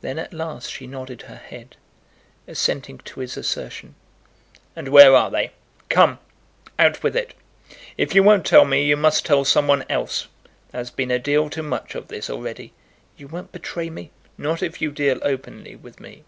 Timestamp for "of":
11.94-12.08